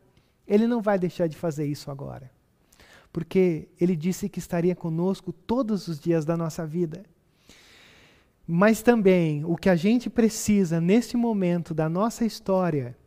[0.48, 2.32] ele não vai deixar de fazer isso agora.
[3.14, 7.04] Porque ele disse que estaria conosco todos os dias da nossa vida.
[8.48, 12.98] Mas também o que a gente precisa nesse momento da nossa história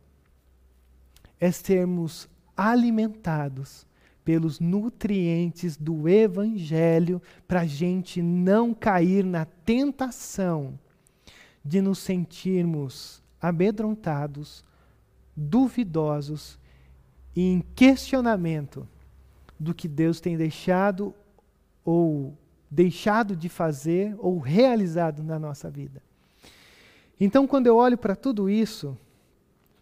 [1.41, 3.85] é sermos alimentados
[4.25, 10.77] pelos nutrientes do Evangelho para a gente não cair na tentação
[11.63, 14.65] de nos sentirmos amedrontados,
[15.35, 16.57] duvidosos
[17.35, 18.87] e em questionamento
[19.59, 21.13] do que Deus tem deixado
[21.83, 22.35] ou
[22.69, 26.01] deixado de fazer ou realizado na nossa vida.
[27.19, 28.97] Então, quando eu olho para tudo isso,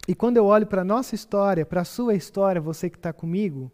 [0.08, 3.14] e quando eu olho para a nossa história, para a sua história, você que está
[3.14, 3.72] comigo,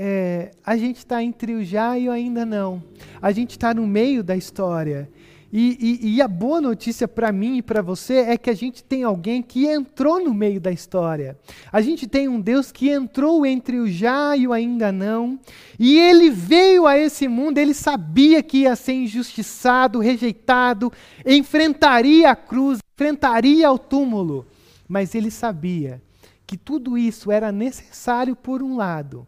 [0.00, 2.80] é, a gente está entre o já e o ainda não.
[3.20, 5.10] A gente está no meio da história.
[5.52, 8.84] E, e, e a boa notícia para mim e para você é que a gente
[8.84, 11.36] tem alguém que entrou no meio da história.
[11.72, 15.36] A gente tem um Deus que entrou entre o já e o ainda não.
[15.80, 20.92] E ele veio a esse mundo, ele sabia que ia ser injustiçado, rejeitado,
[21.26, 24.46] enfrentaria a cruz, enfrentaria o túmulo.
[24.86, 26.00] Mas ele sabia
[26.46, 29.26] que tudo isso era necessário por um lado,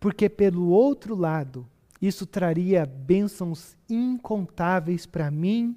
[0.00, 1.66] porque pelo outro lado,
[2.00, 5.76] isso traria bênçãos incontáveis para mim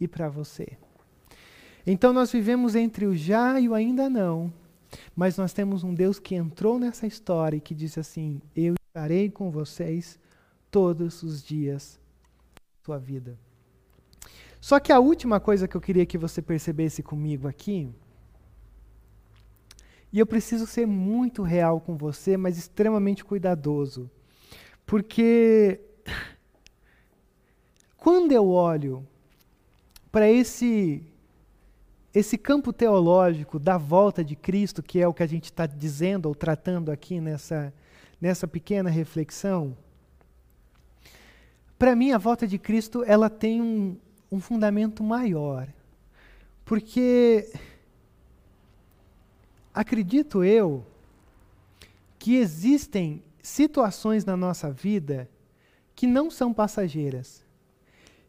[0.00, 0.78] e para você.
[1.86, 4.52] Então nós vivemos entre o já e o ainda não,
[5.14, 9.30] mas nós temos um Deus que entrou nessa história e que diz assim: Eu estarei
[9.30, 10.18] com vocês
[10.70, 11.98] todos os dias
[12.54, 13.38] da sua vida.
[14.60, 17.88] Só que a última coisa que eu queria que você percebesse comigo aqui,
[20.12, 24.10] e eu preciso ser muito real com você, mas extremamente cuidadoso.
[24.84, 25.80] Porque
[27.96, 29.06] quando eu olho
[30.10, 31.06] para esse
[32.12, 36.26] esse campo teológico da volta de Cristo, que é o que a gente está dizendo
[36.26, 37.72] ou tratando aqui nessa,
[38.20, 39.76] nessa pequena reflexão,
[41.78, 43.96] para mim a volta de Cristo ela tem um,
[44.30, 45.68] um fundamento maior.
[46.64, 47.52] Porque
[49.74, 50.84] acredito eu
[52.18, 55.28] que existem situações na nossa vida
[55.94, 57.42] que não são passageiras.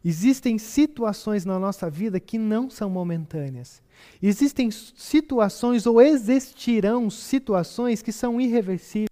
[0.03, 3.81] Existem situações na nossa vida que não são momentâneas.
[4.21, 9.09] Existem situações ou existirão situações que são irreversíveis,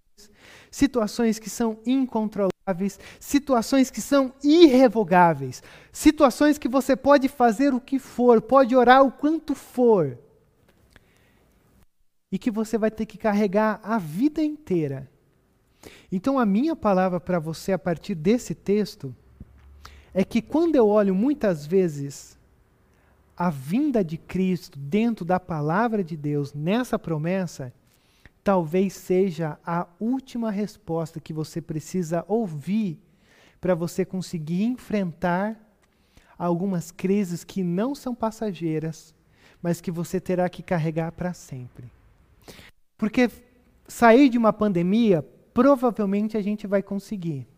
[0.68, 5.62] situações que são incontroláveis, situações que são irrevogáveis,
[5.92, 10.18] situações que você pode fazer o que for, pode orar o quanto for,
[12.30, 15.10] e que você vai ter que carregar a vida inteira.
[16.12, 19.14] Então, a minha palavra para você a partir desse texto
[20.12, 22.38] é que quando eu olho muitas vezes
[23.36, 27.72] a vinda de Cristo dentro da palavra de Deus, nessa promessa,
[28.44, 32.98] talvez seja a última resposta que você precisa ouvir
[33.60, 35.58] para você conseguir enfrentar
[36.38, 39.14] algumas crises que não são passageiras,
[39.62, 41.90] mas que você terá que carregar para sempre.
[43.00, 43.30] Porque
[43.88, 45.22] sair de uma pandemia,
[45.54, 47.48] provavelmente a gente vai conseguir.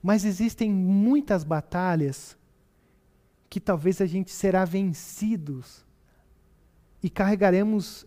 [0.00, 2.38] Mas existem muitas batalhas
[3.48, 5.84] que talvez a gente será vencidos
[7.02, 8.06] e carregaremos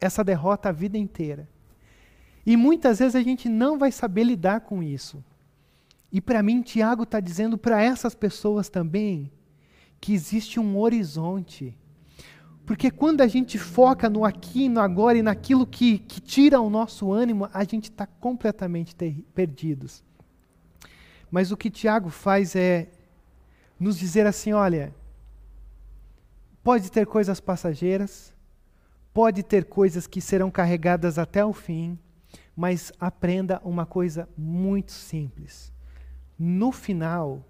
[0.00, 1.48] essa derrota a vida inteira.
[2.44, 5.24] E muitas vezes a gente não vai saber lidar com isso.
[6.10, 9.30] E para mim, Tiago está dizendo para essas pessoas também
[10.00, 11.72] que existe um horizonte.
[12.72, 16.70] Porque quando a gente foca no aqui, no agora e naquilo que, que tira o
[16.70, 18.96] nosso ânimo, a gente está completamente
[19.34, 20.02] perdidos.
[21.30, 22.88] Mas o que Tiago faz é
[23.78, 24.94] nos dizer assim: olha,
[26.64, 28.32] pode ter coisas passageiras,
[29.12, 31.98] pode ter coisas que serão carregadas até o fim,
[32.56, 35.70] mas aprenda uma coisa muito simples.
[36.38, 37.44] No final,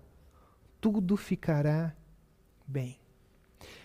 [0.80, 1.94] tudo ficará
[2.66, 3.01] bem.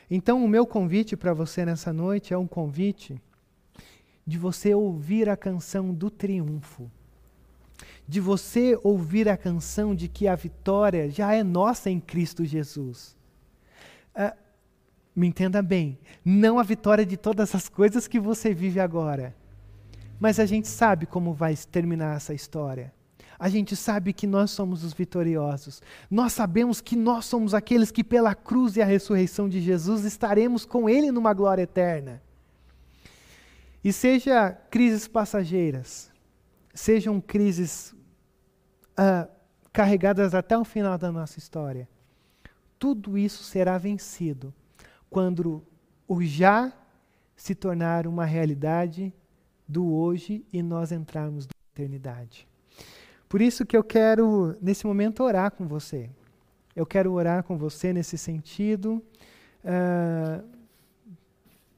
[0.10, 3.22] Então, o meu convite para você nessa noite é um convite
[4.26, 6.90] de você ouvir a canção do triunfo
[8.08, 13.18] de você ouvir a canção de que a vitória já é nossa em Cristo Jesus.
[14.16, 14.36] Uh,
[15.16, 19.36] me entenda bem, não a vitória de todas as coisas que você vive agora,
[20.20, 22.94] mas a gente sabe como vai terminar essa história.
[23.40, 25.82] A gente sabe que nós somos os vitoriosos.
[26.10, 30.66] Nós sabemos que nós somos aqueles que, pela cruz e a ressurreição de Jesus, estaremos
[30.66, 32.22] com Ele numa glória eterna.
[33.84, 36.12] E seja crises passageiras,
[36.74, 37.96] sejam crises
[39.00, 39.30] uh,
[39.72, 41.88] carregadas até o final da nossa história.
[42.80, 44.54] Tudo isso será vencido
[45.10, 45.64] quando
[46.08, 46.74] o já
[47.36, 49.14] se tornar uma realidade
[49.68, 52.48] do hoje e nós entrarmos na eternidade.
[53.30, 56.10] Por isso que eu quero, nesse momento, orar com você.
[56.76, 59.04] Eu quero orar com você nesse sentido.
[59.64, 60.44] Uh,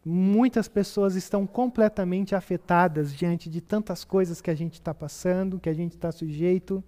[0.05, 5.69] muitas pessoas estão completamente afetadas diante de tantas coisas que a gente está passando, que
[5.69, 6.83] a gente está sujeito.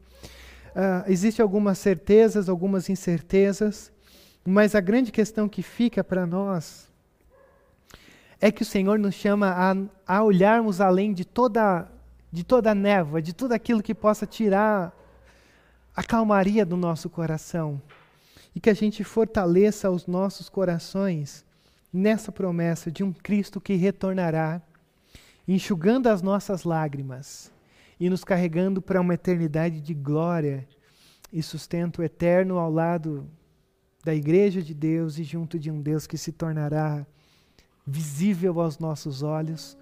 [0.75, 3.91] Uh, Existem algumas certezas, algumas incertezas,
[4.45, 6.89] mas a grande questão que fica para nós
[8.39, 9.51] é que o Senhor nos chama
[10.07, 11.87] a, a olharmos além de toda,
[12.31, 14.95] de toda a névoa, de tudo aquilo que possa tirar
[15.95, 17.81] a calmaria do nosso coração.
[18.55, 21.45] E que a gente fortaleça os nossos corações
[21.91, 24.61] nessa promessa de um Cristo que retornará,
[25.47, 27.51] enxugando as nossas lágrimas
[27.99, 30.67] e nos carregando para uma eternidade de glória
[31.31, 33.29] e sustento eterno ao lado
[34.03, 37.05] da Igreja de Deus e junto de um Deus que se tornará
[37.85, 39.77] visível aos nossos olhos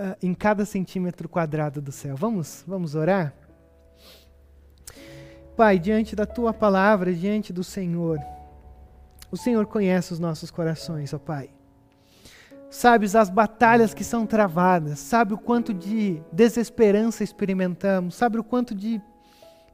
[0.00, 2.16] uh, em cada centímetro quadrado do céu.
[2.16, 3.34] Vamos, vamos orar?
[5.56, 8.18] Pai, diante da tua palavra, diante do Senhor,
[9.30, 11.50] o Senhor conhece os nossos corações, ó Pai
[12.70, 18.74] sabes as batalhas que são travadas, sabe o quanto de desesperança experimentamos, sabe o quanto
[18.74, 19.02] de,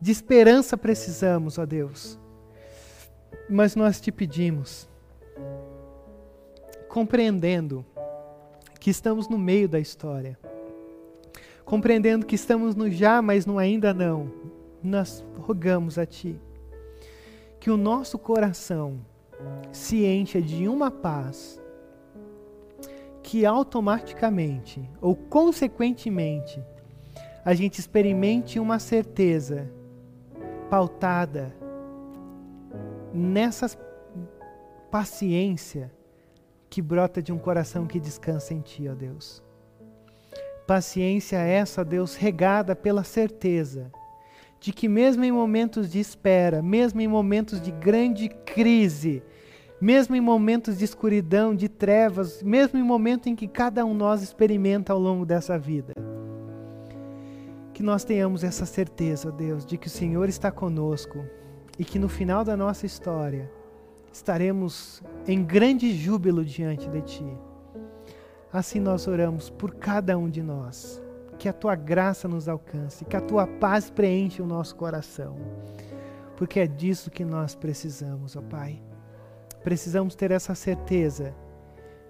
[0.00, 2.18] de esperança precisamos, ó Deus.
[3.50, 4.88] Mas nós te pedimos,
[6.88, 7.84] compreendendo
[8.86, 10.38] que estamos no meio da história,
[11.64, 14.30] compreendendo que estamos no já, mas no ainda não,
[14.80, 16.40] nós rogamos a Ti
[17.58, 19.00] que o nosso coração
[19.72, 21.60] se encha de uma paz
[23.24, 26.62] que automaticamente ou consequentemente
[27.44, 29.68] a gente experimente uma certeza
[30.70, 31.52] pautada
[33.12, 33.68] nessa
[34.92, 35.90] paciência
[36.68, 39.42] que brota de um coração que descansa em Ti, ó Deus.
[40.66, 43.90] Paciência essa, Deus, regada pela certeza
[44.60, 49.22] de que, mesmo em momentos de espera, mesmo em momentos de grande crise,
[49.80, 54.22] mesmo em momentos de escuridão, de trevas, mesmo em momentos em que cada um nós
[54.22, 55.92] experimenta ao longo dessa vida.
[57.72, 61.24] Que nós tenhamos essa certeza, Deus, de que o Senhor está conosco
[61.78, 63.50] e que no final da nossa história
[64.16, 67.38] estaremos em grande júbilo diante de Ti.
[68.52, 71.02] Assim nós oramos por cada um de nós.
[71.38, 75.36] Que a tua graça nos alcance, que a tua paz preencha o nosso coração.
[76.34, 78.82] Porque é disso que nós precisamos, ó Pai.
[79.62, 81.34] Precisamos ter essa certeza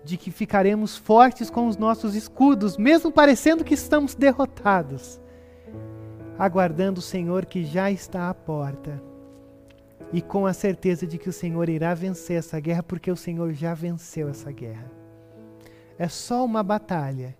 [0.04, 5.20] de que ficaremos fortes com os nossos escudos, mesmo parecendo que estamos derrotados,
[6.38, 9.02] aguardando o Senhor que já está à porta
[10.12, 13.52] e com a certeza de que o Senhor irá vencer essa guerra, porque o Senhor
[13.52, 14.90] já venceu essa guerra.
[15.98, 17.36] É só uma batalha,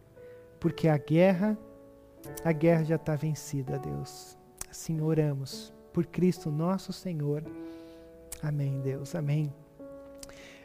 [0.59, 1.57] porque a guerra,
[2.45, 4.37] a guerra já está vencida, Deus.
[4.71, 7.45] Assim oramos por Cristo nosso Senhor.
[8.43, 9.15] Amém, Deus.
[9.15, 9.53] Amém.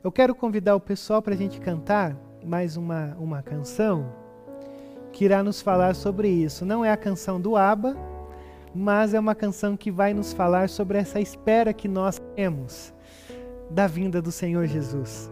[0.03, 4.11] Eu quero convidar o pessoal para a gente cantar mais uma, uma canção
[5.11, 6.65] que irá nos falar sobre isso.
[6.65, 7.95] Não é a canção do ABBA,
[8.73, 12.93] mas é uma canção que vai nos falar sobre essa espera que nós temos
[13.69, 15.29] da vinda do Senhor Jesus.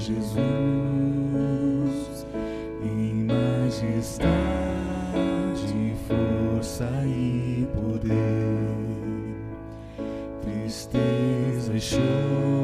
[0.00, 0.30] Jesus
[2.82, 4.30] em majestade,
[6.08, 8.16] força e poder,
[10.42, 12.59] tristeza e choro.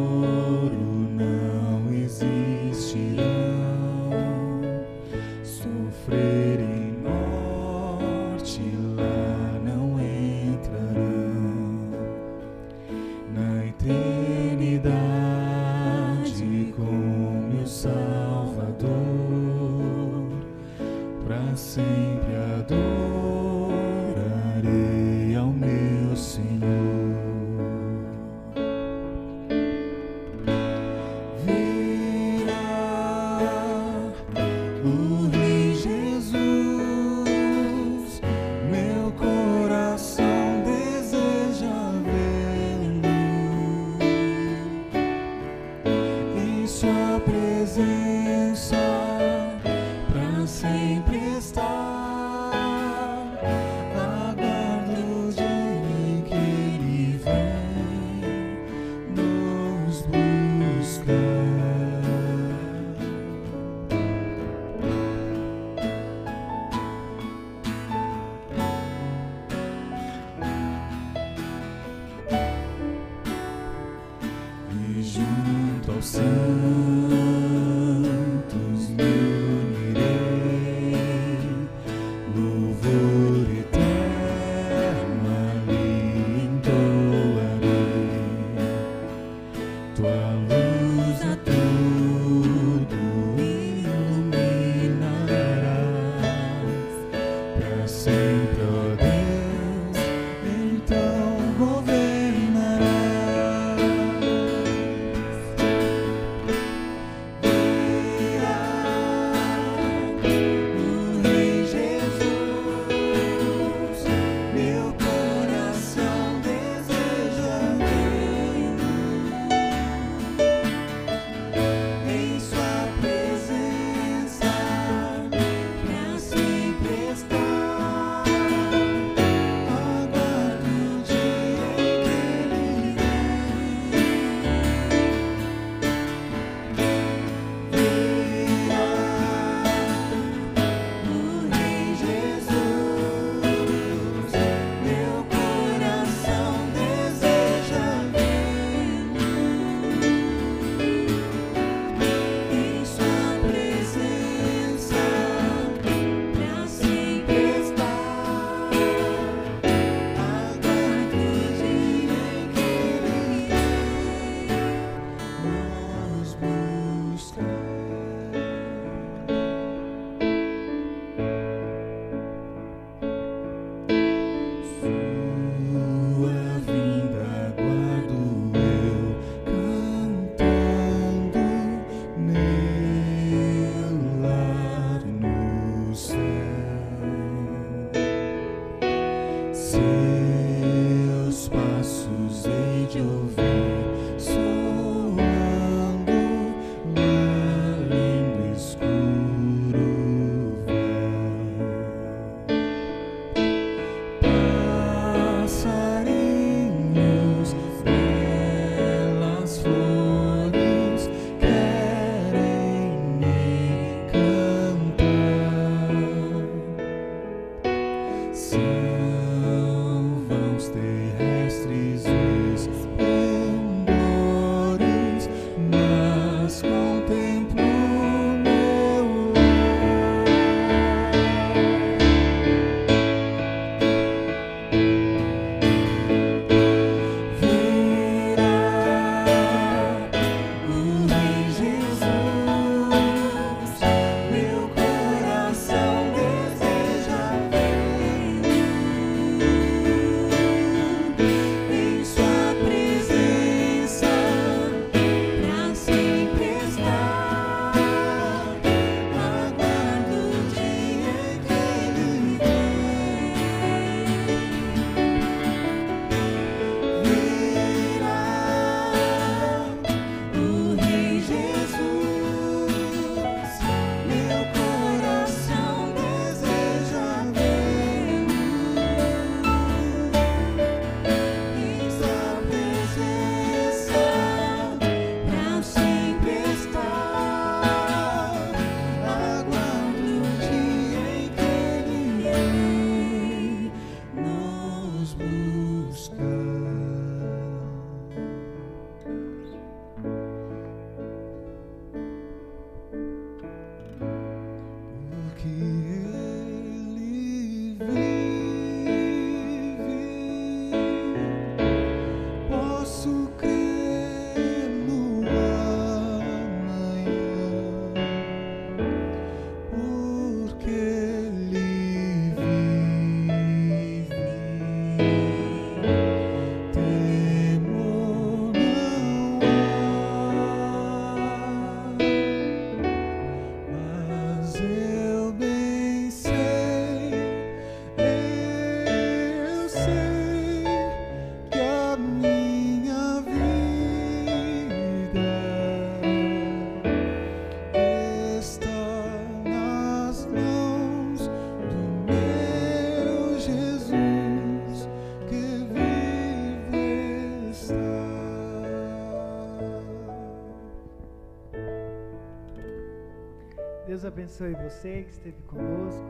[363.96, 366.04] Deus abençoe você que esteve conosco.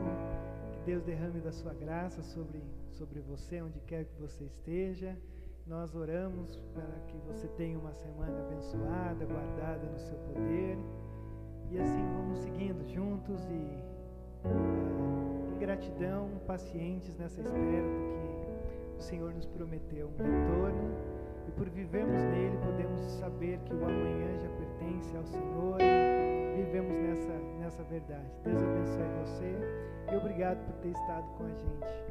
[0.73, 2.61] Que Deus derrame da sua graça sobre,
[2.91, 5.17] sobre você, onde quer que você esteja.
[5.65, 10.77] Nós oramos para que você tenha uma semana abençoada, guardada no seu poder.
[11.71, 19.01] E assim vamos seguindo juntos e eh, em gratidão, pacientes nessa espera do que o
[19.01, 20.93] Senhor nos prometeu, um retorno.
[21.47, 25.77] E por vivermos nele, podemos saber que o amanhã já pertence ao Senhor
[26.57, 28.25] vivemos nessa, nessa verdade.
[28.43, 29.55] Deus abençoe você
[30.11, 32.07] e obrigado por ter estado com a gente.